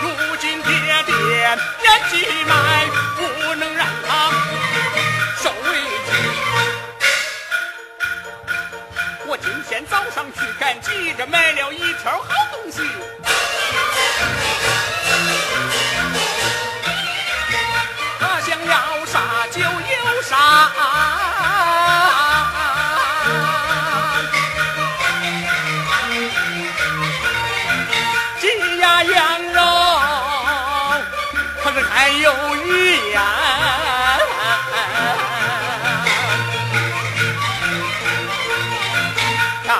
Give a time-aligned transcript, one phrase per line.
[0.00, 0.70] 如今爹
[1.04, 1.12] 爹
[1.82, 2.14] 年纪
[2.44, 2.52] 迈，
[3.16, 4.30] 不能让他
[5.42, 5.66] 受委
[6.06, 6.08] 屈。
[9.26, 12.18] 我今天早上去赶集，这买了一条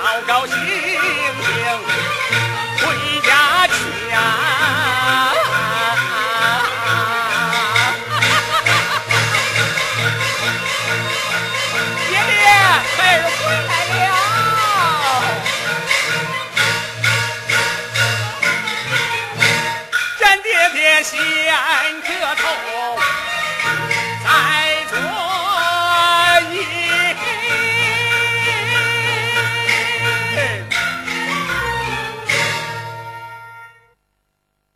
[0.02, 0.63] 好高兴。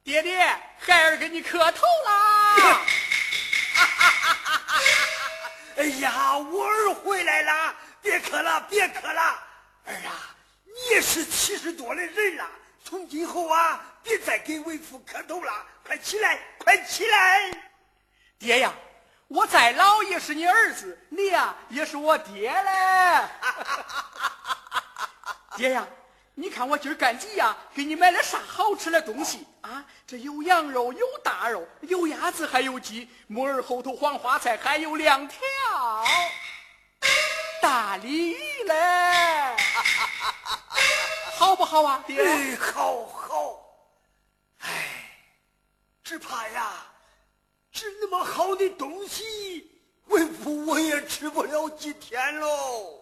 [0.08, 0.38] 爹爹，
[0.78, 2.80] 孩儿给你磕头啦！
[5.76, 9.20] 哎呀，我儿回来啦，别磕了，别磕了，
[9.84, 10.34] 儿啊，
[10.64, 12.46] 你也是七十多的人了，
[12.82, 15.52] 从今后啊，别再给为父磕头了，
[15.84, 17.50] 快起来，快起来！
[18.38, 18.72] 爹呀，
[19.26, 23.28] 我再老也是你儿子，你呀也是我爹嘞。
[25.54, 25.86] 爹呀，
[26.40, 29.84] 你看我今儿干集呀，给你买了啥好吃的东西啊？
[30.06, 35.40] 这有羊肉，有大肉，有鸭子，还有鸡，木耳、后头、黄花菜，还有两条
[37.60, 39.56] 大鲤鱼嘞，
[41.36, 42.56] 好不好啊，爹？
[42.56, 43.60] 好好，
[44.58, 45.10] 哎，
[46.04, 46.86] 只怕呀，
[47.72, 49.72] 吃那么好的东西，
[50.04, 52.94] 为父我也吃不了几天喽。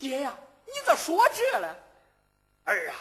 [0.00, 0.34] 爹呀，
[0.72, 1.76] 你咋说这了？
[2.64, 2.94] 儿啊，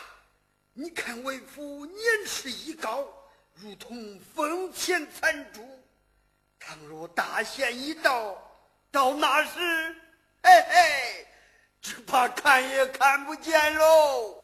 [0.74, 3.08] 你看为父年事已高，
[3.56, 5.62] 如同风前残烛。
[6.60, 8.36] 倘若大限已到，
[8.92, 9.96] 到那时，
[10.44, 11.28] 嘿嘿，
[11.82, 14.44] 只怕看也看不见喽。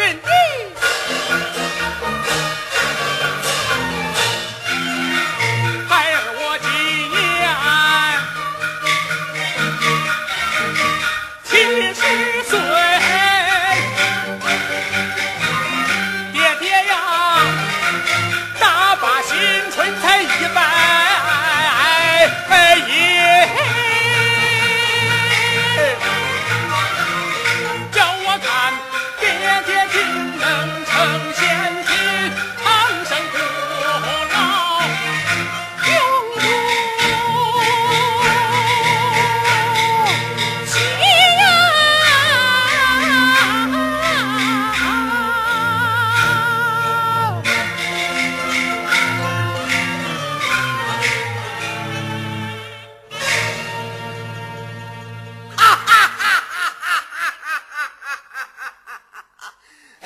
[0.00, 0.49] 是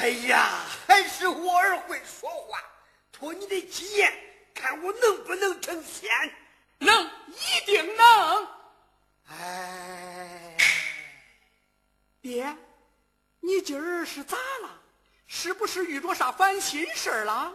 [0.04, 2.62] 哎呀，还是我儿会说话，
[3.10, 4.12] 托你的吉言，
[4.52, 6.10] 看我能不能成仙。
[6.76, 8.48] 能，一定能。
[9.30, 10.58] 哎，
[12.20, 12.54] 爹，
[13.40, 14.78] 你今儿是咋了？
[15.26, 17.50] 是不是遇着啥烦心事儿了？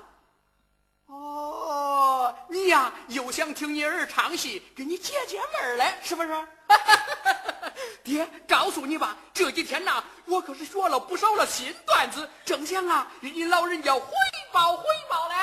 [1.05, 6.29] 哦，你呀，又想听你儿唱戏，给你解解闷儿来，是不是？
[8.03, 14.01] 爹，告诉你吧，这几天呐，我可是学了不少了新段子，正想啊，与你老人家汇
[14.51, 15.35] 报汇报嘞。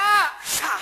[0.44, 0.78] 啥？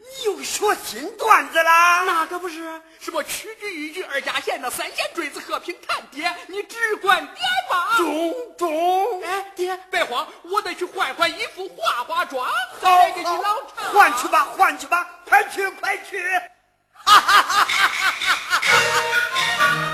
[0.00, 2.02] 你又学新段子啦？
[2.04, 7.36] 那可不是，什么曲句、豫剧、二加弦的三弦坠子、和平弹，爹，你只管点
[7.68, 7.96] 吧。
[7.98, 13.92] 中中，哎，爹，别慌，我得去换换衣服、化化妆，好再给你老好，唱。
[13.92, 16.18] 换去吧，换去吧，快去快去！
[17.04, 18.60] 哈哈哈哈哈
[19.58, 19.87] 哈！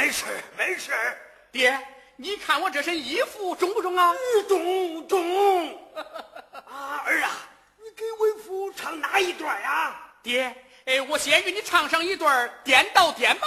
[0.00, 1.18] 没事儿没事儿，
[1.52, 1.78] 爹，
[2.16, 4.14] 你看我这身衣服中不中啊？
[4.48, 5.74] 中中。
[5.94, 7.30] 啊，儿啊，
[7.76, 9.94] 你给为父唱哪一段呀？
[10.22, 13.46] 爹，哎，我先给你唱上一段《颠倒颠》吧。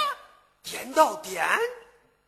[0.61, 1.43] 颠倒颠。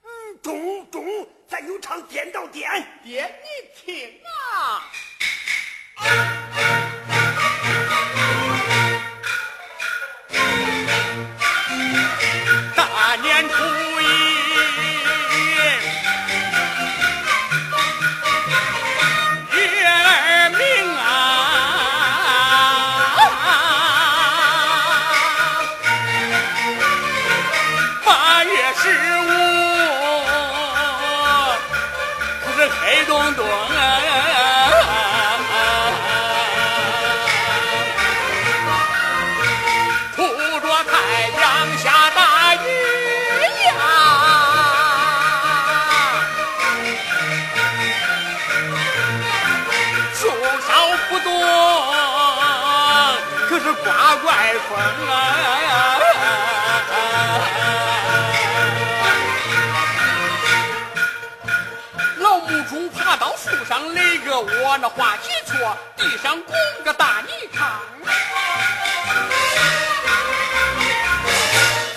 [0.01, 1.05] 嗯，中中，
[1.48, 2.67] 咱就唱颠倒颠。
[3.03, 4.91] 爹，你听啊。
[12.75, 13.55] 大年初
[54.69, 54.77] 风
[55.10, 55.12] 啊
[62.17, 67.62] 老母猪爬到树上垒个窝，那话一错，地上滚个大泥坑。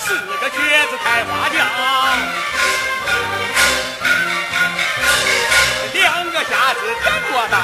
[0.01, 1.57] 四个瘸子抬花轿，
[5.95, 7.57] 两个瞎子点着灯。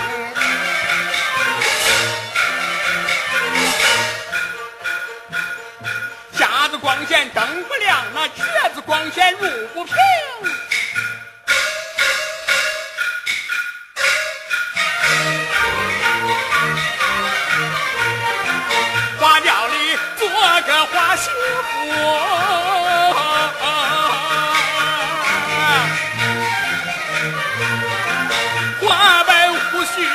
[7.05, 8.43] 光显灯不亮，那瘸
[8.75, 9.95] 子光线路不平。
[19.19, 20.31] 花轿里做
[20.63, 21.93] 个花媳妇，
[28.81, 30.09] 花白胡须，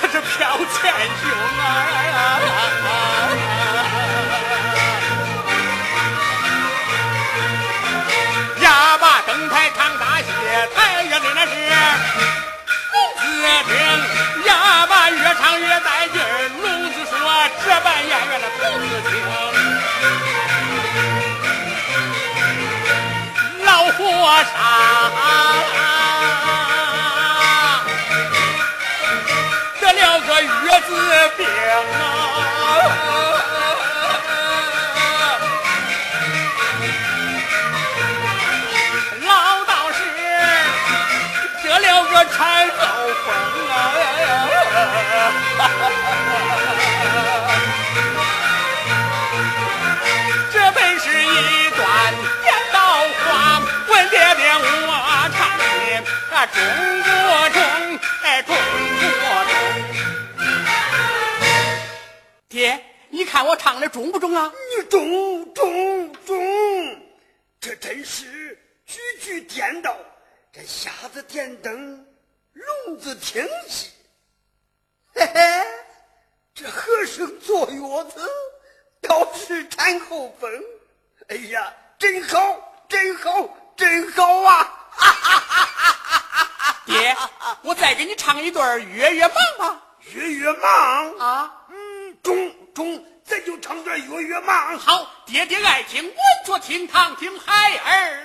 [0.00, 2.15] 他是飘前胸啊！
[29.80, 30.90] 得了个月子
[31.36, 31.96] 病啊！
[39.22, 39.28] 老
[39.64, 39.98] 道士
[41.62, 42.36] 得了个产
[42.70, 42.80] 后
[43.24, 43.26] 风
[45.58, 45.65] 啊！
[56.56, 56.64] 中
[57.02, 57.60] 不中？
[58.22, 59.00] 哎，中不
[59.50, 59.54] 中？
[62.48, 64.50] 爹，你看我唱的中不中啊？
[64.76, 66.36] 你中中中，
[67.60, 69.94] 这真是句句颠倒。
[70.52, 72.06] 这瞎子点灯，
[72.54, 73.90] 聋子听戏。
[75.14, 75.64] 嘿嘿，
[76.54, 77.78] 这和声坐月
[78.10, 78.26] 子，
[79.02, 80.50] 倒是产后风。
[81.28, 83.46] 哎呀，真好，真好，
[83.76, 84.88] 真好啊！
[84.90, 85.95] 哈哈哈哈！
[86.86, 87.16] 爹，
[87.62, 89.80] 我再给你唱一段月月忙吧。
[90.12, 91.52] 月月忙啊？
[91.68, 94.78] 嗯，中中，咱就唱段月月忙。
[94.78, 96.14] 好，爹爹爱听，我
[96.46, 98.24] 坐厅堂听孩儿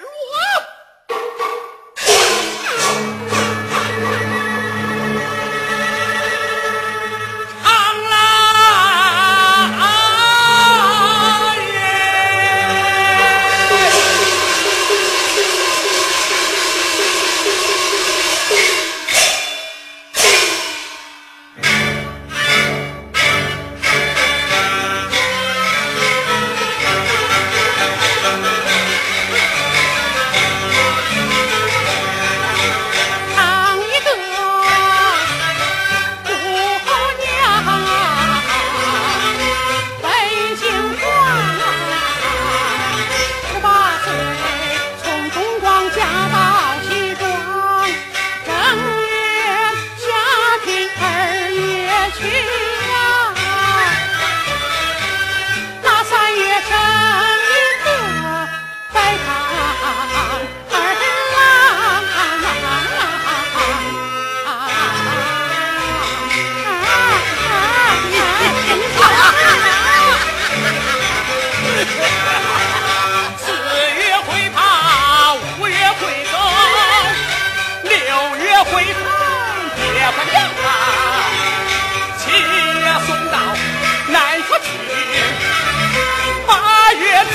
[3.07, 3.10] 我。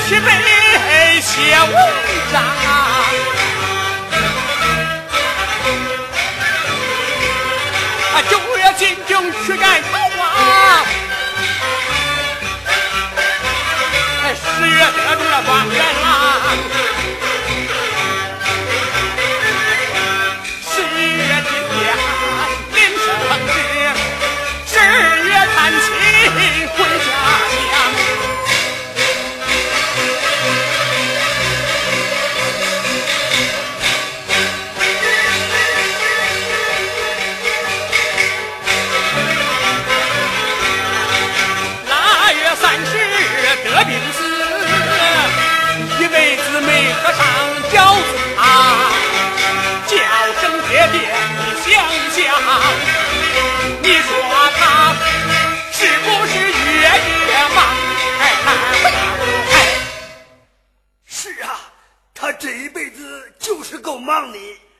[0.07, 0.31] 七百
[1.19, 1.75] 写文
[2.31, 2.41] 章。
[8.13, 10.25] 啊，九月进京去赶考啊，
[14.33, 16.07] 十月得中了状元郎。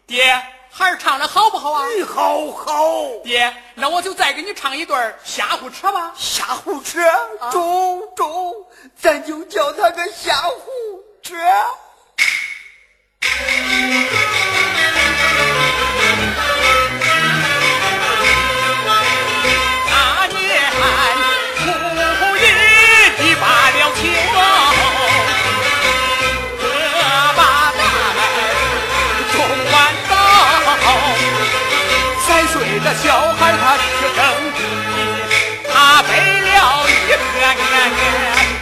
[0.07, 0.23] 爹，
[0.71, 1.85] 孩儿唱的好不好啊？
[2.07, 2.73] 好好。
[3.25, 6.13] 爹，那我就再给你唱一段儿瞎胡扯吧。
[6.17, 7.01] 瞎胡扯，
[7.51, 8.55] 中中，
[8.97, 10.71] 咱就叫他个瞎胡
[11.21, 11.35] 扯。